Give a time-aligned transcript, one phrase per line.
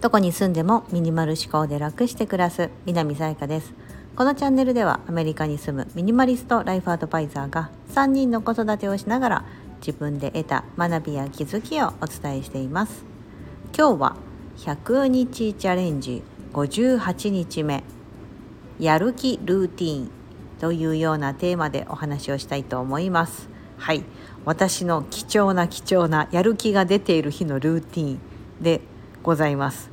[0.00, 3.74] どこに住んでもミニマル思考で楽して暮らす南さやかです。
[4.16, 9.44] このチャンネルではアメリカに住むミニマリストライフアドバイザーが3人の子育てをしながら
[9.80, 13.04] 自分で得た学びや気づきをお伝えしています。
[13.76, 14.16] 今日は
[14.56, 16.22] 100日チャレンジ
[16.54, 17.84] 58日目
[18.78, 20.10] やる気ルーティン
[20.58, 23.49] というようなテーマでお話をしたいと思います。
[23.80, 24.04] はい。
[24.44, 28.20] 私の貴重な貴重なやる気が出ている日のルーティン
[28.60, 28.82] で
[29.22, 29.90] ございます。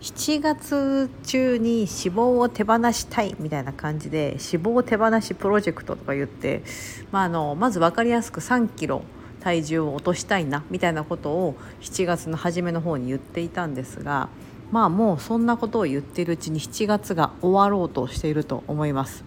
[0.00, 6.64] 7月中に脂肪を手放したいみたいな感じで脂肪手放しプロジェクトとか言って、
[7.12, 9.02] まあ、あのまず分かりやすく3キロ
[9.38, 14.28] 体重を落としたいなみたいなことを7月の初めの方に言っていたんですが
[14.72, 19.24] まあもうそんなことを言っているうちに7月が終わろうとしていると思います。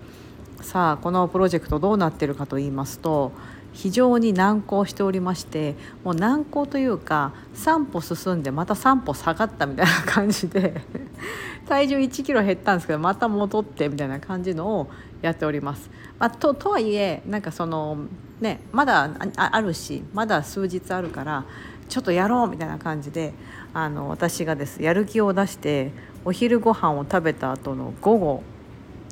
[0.64, 3.34] さあこのプロジェクトどうなってるかと言いますと
[3.74, 10.82] 非常に難航しておりましてもう難航というか3歩進んでまた3歩下がったみたいな感じで
[11.68, 14.90] 体重1キロ減ったんですけどまた戻ってみたいな感じのを
[15.22, 15.90] やっております。
[16.20, 17.98] まあ、ととはいえなんかその
[18.40, 21.46] ねまだあるしまだ数日あるから
[21.90, 23.34] ちょっとやろうみたいな感じで
[23.74, 25.92] あの私がですやる気を出して
[26.26, 28.44] お昼ご飯を食べた後の午後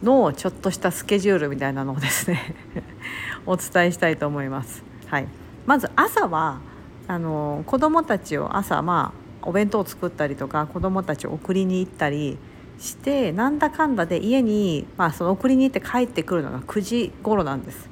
[0.04, 2.56] のちょっとしたスケジュールみたいなのをですね
[3.46, 4.84] お伝えしたいと思います。
[5.08, 5.28] はい、
[5.66, 6.60] まず朝は
[7.08, 9.14] あの子どもたちを朝ま
[9.44, 12.38] あお弁当を作ったりとか子どもたちを送りに行ったり
[12.80, 17.91] してなんだかんだで家に、まあ、その送りに行って帰ってくるのが9時頃なんです。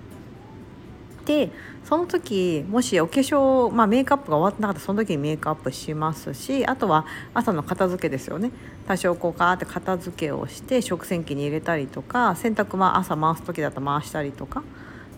[1.29, 1.51] で
[1.83, 7.05] その時もしお化粧、まあ、メイクアップが終わってなかったらその時にメイクアップしますしあとは
[7.35, 8.49] 朝の片付けですよね。
[8.87, 14.63] 多少こうガーって片付けをして食洗機に入れたりとか洗濯まあ朝回す時だと回したりとか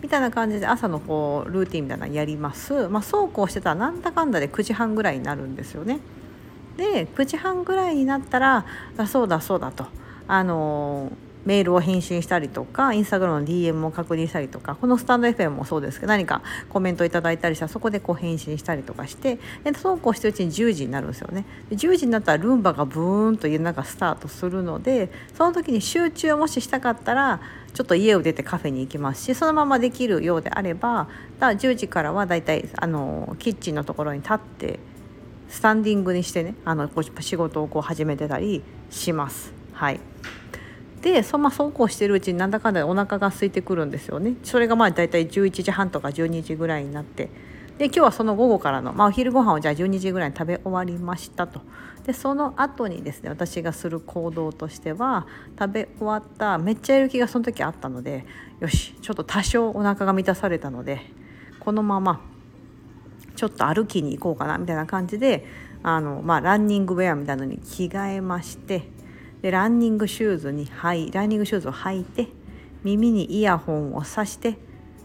[0.02, 6.00] みたいな感じで朝のこうルーティンみたいなのやります、まあ、そうこうしてたらなんだかんだで9時半ぐらいになるんですよね。
[6.76, 8.66] で9時半ぐらいになったら
[8.98, 9.86] あそうだそうだと。
[10.28, 27.40] あのーメールを返信したりとかインスタグラムの DM を確認したりとかこのスタンド FM もそうですけど何かコメントいただいたりしたらそこでこう返信したりとかしてでそうこうしてるうちに10時になるんですよねで10時になったらルンバがブーンと家の中スタートするのでその時に集中をもししたかったら
[27.74, 31.08] ちょっと家を出てカフェに行きますしそのままできるようであれば
[31.40, 34.78] だ10時からはだいたいあのキッチンのところに立って
[35.48, 39.52] スタンディングにしてねあの仕事をこう始めてたりします。
[39.72, 40.00] はい
[41.02, 44.34] でそ,、まあ、そうこうしてるうちになんだかんだお腹が空いてくるんですよね。
[44.42, 47.28] それがまあ大体11時半とか12時ぐらいになって。
[47.78, 51.60] で今日はその午後からの、まあ、お昼ご飯をじゃあ12時ぐらいに食べ終わりましたと。
[52.06, 55.26] でその後にですね私がする行動としては
[55.58, 58.26] 食べ終わっためっちゃやる気がその時あったので
[58.60, 61.00] よしちょっと多少お腹が満たされたので
[61.60, 62.20] このまま
[63.36, 65.46] ちょっと歩きに行こうかなみたいな感じで
[65.82, 68.88] あの、まあ、ランニングウェアみたいなのに着替えまして
[69.42, 72.28] でランニングシューズにはいランニングシューズを履いて
[72.84, 74.56] 耳にイヤホンをさして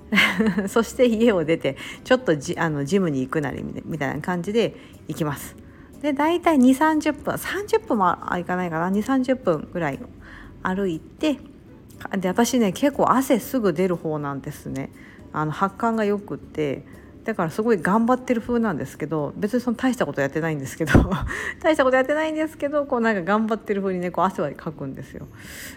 [0.69, 4.75] そして家を出てちょっとジあのジムに行くなりみたいな感じで
[5.07, 5.55] 行きます。
[6.01, 9.99] で大体2 3 0分30分もいかないかな？2 3 0分ぐらい
[10.61, 11.39] 歩いて
[12.17, 14.91] で私ね結構汗すぐ出る方なんですね。
[15.33, 16.83] あの発汗がよくって
[17.27, 20.93] だからすごい頑張ってる風なんですけど別にその大したことやってないんですけど
[21.61, 25.27] 大したことやってないんですけどこうなんか頑張ってる風にねこう汗はかくんですよ。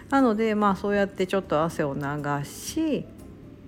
[0.09, 2.01] なのでまあそうやってちょっと汗を流
[2.45, 3.05] し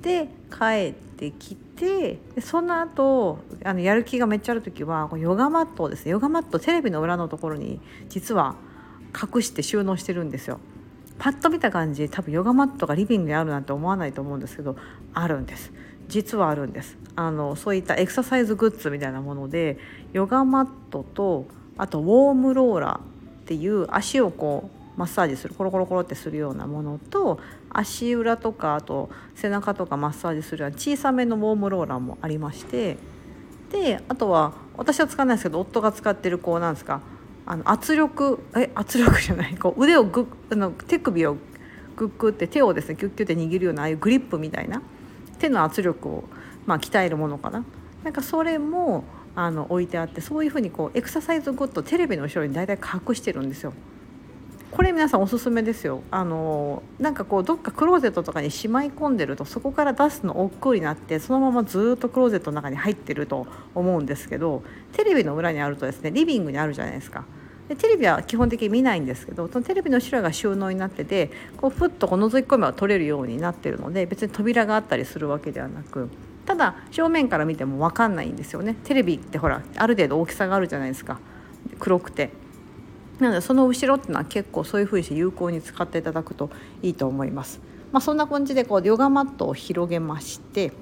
[0.02, 8.56] で帰ってきてでその後あのやる気がめっちゃある時はこうヨガマットをですねヨガマットテレビの裏のところに実は
[9.12, 10.62] 隠して収納してるんですよ。
[11.20, 14.78] パッと見た感じ多分ヨガマットがリビングにあるなんて思わないと思うんですけど
[15.14, 15.74] あるんです。
[16.08, 16.98] 実はあるんです。
[17.16, 19.78] あのそういったエクササイズグッズみたいなもので
[20.14, 21.46] ヨガマットと
[21.78, 23.02] あとウォームローラーっ
[23.46, 32.98] ていう足をこうマッサージするコロコロコロってするようなものと足裏とかあと背中とかマッサージするような小さめのウォームローラーもありまして
[33.72, 37.02] であとは私は使わないですけど夫が使ってるこうなんですか
[37.46, 41.38] あの圧力え圧力じゃないこう腕をグあの手首を
[41.96, 44.82] グッグって手をですねキュッキュッて握るようなああいうグリップみたいな
[45.44, 46.24] 手の圧力を、
[46.66, 47.66] まあ、鍛えるものかな。
[48.04, 49.04] なんかそれも
[49.36, 53.74] あの置いてあってそういうふうにこうエクササイズグッドテレビの後ろに大体隠してるんですよ。
[54.72, 56.02] これ皆さんおすすめですよ。
[56.12, 64.64] あのなんかこうどっかクローゼットとかにしまい込んでるとそこから出すの億劫になってそのままずっとクローゼットの中に入ってると思うんですけど
[64.94, 67.26] テレビの裏にあるとですねリビングにあるじゃないですか。
[67.70, 76.10] でテレビは基本的に見ないんですけどそのテレビの後ろが収納になっててこうふっとこう覗き込めば取れるようになってるので別に扉があったりするわけではなく
[76.46, 78.76] ただ正面から見ても分かんないんですよね。
[78.84, 81.20] テレビってほらある程度大きさがあるじゃないですか。
[81.80, 82.32] 黒くて。
[83.20, 86.50] なのでその後ろっていうのは結構そういうふうにして有効に使っていただくと
[86.82, 87.62] いいと思います。
[87.92, 90.74] まあ、そんな感じでこうヨガマットを広げまして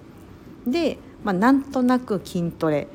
[0.65, 2.87] で、まあ、なんとなく筋トレ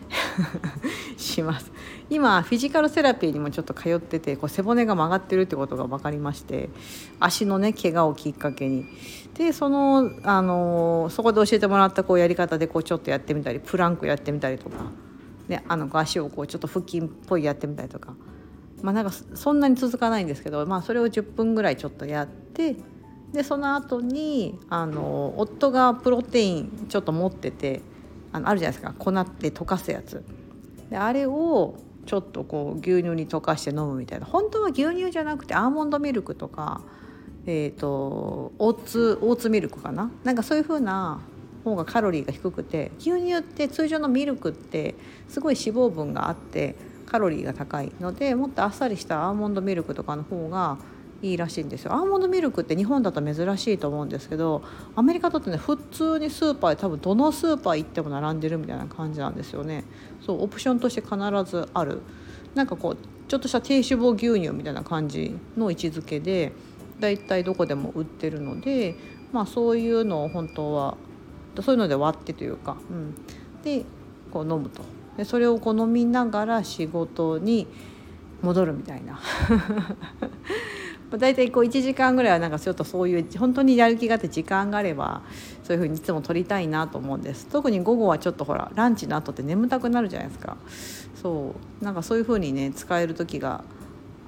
[1.19, 1.71] します。
[2.09, 6.69] 今フィジカルセラピーにもちょっと通っててこう背骨が曲がってるってことが分かりまして
[7.19, 8.85] 足のね怪我をきっかけに。
[9.35, 14.77] でその、あのそこで教えてもらったこうやり方でこうちょっとやってみたりプランクやってみたりとか、
[15.49, 18.15] ね、あの足をこうちょっと腹筋っぽいやってみたりとか。
[18.83, 22.77] まあ、なんかそんなに続かないんですけど、まあ、それを10分ぐらいちょっとやって
[23.33, 27.81] でその後にあの夫がプロテインちょっと持ってて
[28.33, 28.95] あのあるじゃないですか。
[28.99, 30.23] 粉って溶かすやつ。
[30.91, 31.75] であれを
[32.07, 34.27] ちょっとこう牛乳に溶かして飲むみたいな。
[34.27, 36.81] 本当は牛乳じゃなくてアーモンドミルクとか、
[37.47, 40.11] えーと、オーツオーツミルクかな。
[40.25, 41.21] なんかそういう風な
[41.65, 44.95] 方がカロリーが低くて牛乳って通常のミルクって
[45.29, 46.77] すごい脂肪分があって
[47.07, 50.79] カロリーが高いのでもっとあっさりしたアーモンドミルクとかの方が
[51.23, 51.95] いいらしいんですよ。
[51.95, 54.63] アーモンドミルクって日本だと珍しいと思うんですけど
[54.95, 59.85] アメリカだとね普通にスーパーで多分どのスーパー行っても並んでるみたいな感じなんですよね。
[60.25, 61.17] そうオプションとして必
[61.51, 62.03] ずある。
[62.55, 62.97] なんかこう
[63.29, 66.53] ちょっとした低脂肪牛乳みたいな感じの位置づけで
[67.01, 68.95] だいたいどこでも売ってるので
[69.33, 70.97] まあそういうのを本当は
[71.61, 73.15] そういうので割ってというか、うん、
[73.63, 73.85] で
[74.31, 74.83] こう飲むと。
[75.17, 77.67] でそれをこう飲みながら仕事に
[78.43, 79.19] 戻るみたいな。
[81.19, 85.23] 大体こう1時間ぐらいはなんかちょっとそういう本当にやる気があって時間があれば
[85.65, 87.47] そういうふうにいつも取りたいなと思うんです。
[87.47, 90.57] 特に午後はちょっとほらランチの後って眠たくなるじゃないですか。
[91.21, 91.85] そう。
[91.85, 93.65] なんかそういうふうにね使える時が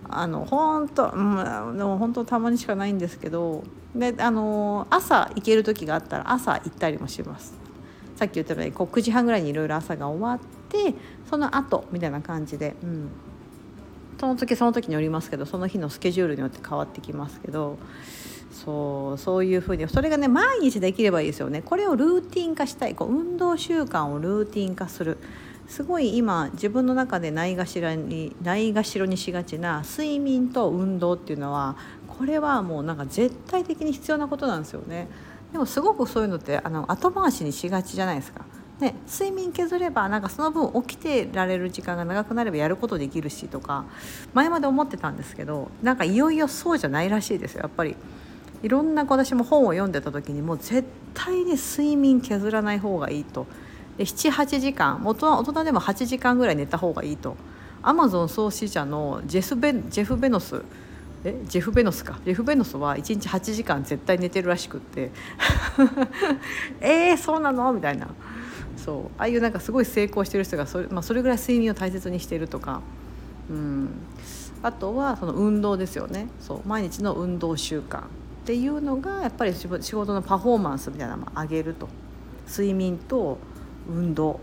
[0.09, 3.63] あの本当、うん、でも本当たまにしかないんですけど
[3.95, 7.55] であの朝行ける時があったら朝行ったりもします。
[8.17, 10.39] さっき言ったようにこう9時半ぐらいにいろいろ朝が終わっ
[10.69, 10.95] て
[11.31, 13.11] その後みたいな感じで、うん、
[14.19, 17.79] その時その時によりますけどその日のスケジュールによって変わってきますけど
[18.53, 21.63] そうそういうふうにそれがね毎日できればいいですよね。
[21.63, 25.19] これをルーティン化したいこう運動習慣をルーティン化する。
[25.69, 31.77] すごい今自分の中でないがしらにないがしろにしがちな睡眠と運動っていうのは
[32.07, 35.09] これはもうなんか絶対的に必要なことなんですよね。
[35.53, 38.45] でもすごくそういうのってあの後回しにしがちじゃないですか。
[38.81, 43.85] ね、睡眠削ればなんかその分起きてられる時間が長くなればやることできるしとか
[44.35, 47.97] 前まで思ってたんですけどなんかいよいよそうじゃないらしいですよやっぱり。
[48.61, 50.85] いろんな私も本を読んでた時にもう絶
[51.15, 53.47] 対に睡眠削らない方がいいと。
[53.99, 57.37] 78時間大人大人でも8時間ぐらい寝た方がいいと。
[57.83, 60.63] アマゾン創始者のジェフベジェフ・ベノス
[61.25, 62.19] えジェフ・ベノスか。
[62.25, 65.11] ジェフ・ベノスは1日8時間絶対寝てるらしくって。
[66.81, 67.73] えー、そうなの？
[67.73, 68.09] みたいな。
[68.85, 69.05] そう。
[69.19, 72.81] ああいうなんかすごい成功してる人がそれ,、まあ、それぐらい睡眠を大切にしてるとか、
[73.51, 73.91] うん、
[74.63, 76.29] あとはその運動ですよね。
[76.41, 76.69] そう。
[76.69, 78.03] 毎日の運動習慣っ
[78.45, 81.89] ていうのがやっぱり仕事のパフォーマンスみたいなのを上げると。
[82.49, 83.39] 睡眠と
[83.89, 84.41] 運動。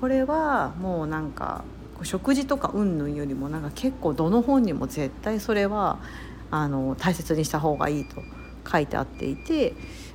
[0.00, 1.64] これはもうなんか
[2.02, 5.98] 食事とか云々よりもなんか結構どの本にも絶対それは
[6.50, 8.22] あの大切にした方がいいと
[8.70, 9.74] 書いてあっていて、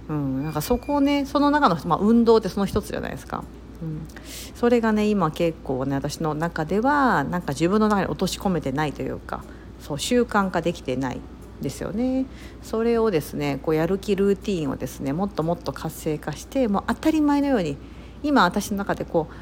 [0.10, 3.44] うん、なんかそこをねその中の、まあ、運動ってその一つじゃないですか。
[3.82, 4.08] うん、
[4.56, 9.44] それがね今結構ね私の中ではなんか自分の中に落とし込めてないというか
[9.82, 11.20] そう習慣化できてない
[11.62, 12.26] ですよね
[12.62, 17.78] それをですねこうやる気ルーティンをですねもっともっと活性化してもう当たり前のように
[18.24, 19.34] 今私の中でこう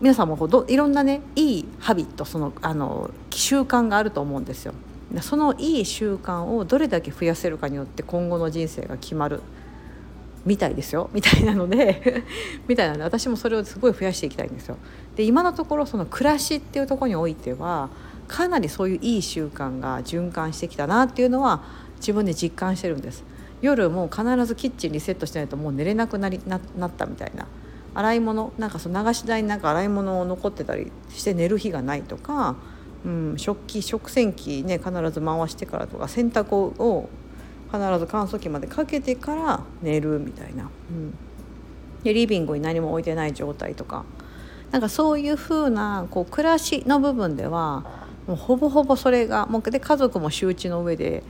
[0.00, 4.74] 皆さんもこうどいろんなねいいハビットそのあの習慣があると思うんですよ。
[5.22, 9.40] そのいい習慣をどれだけ増やせるかによって今後の人生が決まる
[10.44, 12.24] みたいですよみたいなので
[12.68, 14.76] みたいなので私もそれをすごい増やしていきたいんですよ。
[15.16, 17.90] で今のところその暮らしっていうところにおいては
[18.28, 21.62] かなりそういういい習慣が循環してきたなっていうのは
[21.96, 23.24] 自分で実感してるんです。
[23.60, 27.46] 夜もう必ずキッチンリセットしないともう寝れなくなりななったみたいな
[27.94, 32.54] 洗い物なんかその流し台になんか洗い物残ってたりして寝る日がないとか、
[33.04, 37.08] うん、食器食洗機ね必ず回してからとか洗濯を
[37.72, 41.14] 必ず乾燥機までかけてから寝るみたいな、うん、
[42.02, 44.04] でリビングに何も置いてない状態とか。
[44.70, 47.84] なんかそういう風なこう暮らしの部分では
[48.26, 51.22] もうほぼほぼそれがもうで家族も周知の上で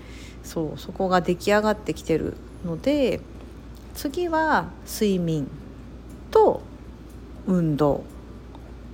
[0.42, 3.21] そうそこが出来上がってきてるので
[3.95, 5.49] 次は睡眠
[6.30, 6.62] と
[7.47, 8.04] 運動。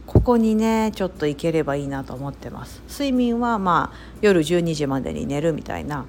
[0.06, 2.82] ここにねちょっと行ければいいなと思ってます。
[2.88, 6.04] 睡眠はまあ夜12時までに寝るみたいな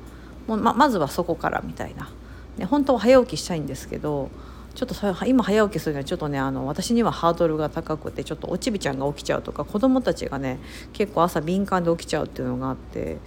[0.47, 2.09] もうままずはそこからみたいな、
[2.57, 4.29] ね、本当は早起きしたいんですけど
[4.75, 10.59] ちょっとそれ今早起きするにはちょっとねあの私にはハードルが高くてちょっとおちびちゃんが起きちゃうとか子供たちがね
[10.91, 13.17] 結構朝敏感で起きちゃうっていうのがあって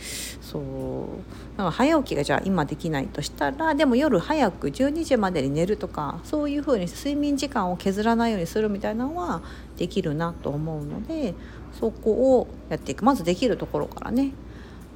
[0.43, 1.57] そう。
[1.57, 9.41] だか早起きがじゃあ今できないとしたらでも夜早く12時までに寝るとかそういうふうに睡眠時間を削らないようにするみたいなのは
[9.79, 11.35] できるなと思うので
[11.81, 13.07] そこをやっていく。
[13.07, 14.33] まずできるところからね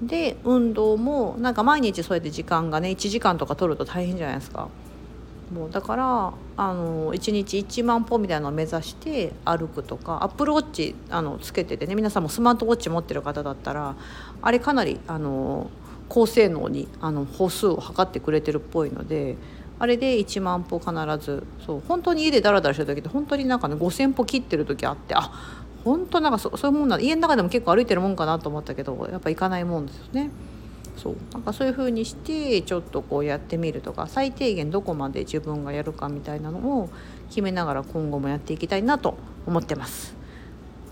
[0.02, 4.68] で運動もなんか毎日そうやって時間がね1時間とか取ると大変じゃないですか。
[5.54, 13.94] もうだからあの1日1万歩みたいなのを目指して歩くとかアップルウォッチあのつけててね皆さんもスマートウォッチ持ってる方だったら
[14.40, 15.70] あれかなりあの
[16.08, 19.36] 高性能にあの歩数を測ってくれてるっぽいので
[19.78, 20.92] あれで1万歩必
[21.22, 25.30] ずそう本当に家でダラダラしてる時って本当になんかね5,000歩切ってる時あってあ
[25.84, 30.30] 本当なんかそそういうもんな家の中でも結構歩いてるもんかなと思ったけどやっぱ行かないもんですよね。
[30.96, 36.90] そうなんかそういう風にしてちょっとこうやってみるとか最低限どこまで自分がやるかみたいなのを
[37.28, 40.14] 決めながら今後もやっていきたいなと思ってます。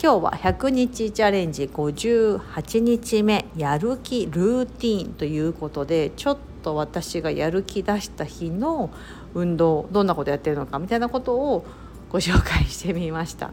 [0.02, 8.88] 今日は100日チャレンジ58日目やる気ルーティンということでちょっと私がやる気出した日の
[9.34, 11.66] 運動どんなことやってるのかみたいなことを
[12.10, 13.50] ご紹介してみました。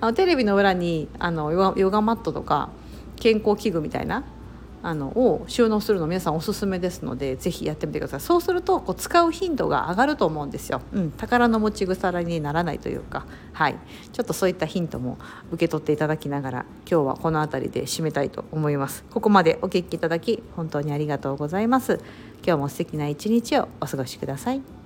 [0.00, 2.70] あのテレビの裏にあのヨガマットとか
[3.16, 4.24] 健康器具みたいな
[4.80, 8.20] あのを収納するの皆さんおすすめですのでぜひやってみてください。
[8.20, 13.26] そうするとこう使う頻度が上がると思うんですよ、うん、宝の持ち腐らにならないというか。
[13.52, 13.76] はい。
[14.12, 15.18] ちょっとそういったヒントも
[15.50, 19.04] 受け取っていただきながら今日はこの辺りで締めたいと思います。
[19.10, 22.00] ここまでお聞きいただき本当にありがとうございます。
[22.46, 24.77] 今日も素敵な一日をお過ごしください。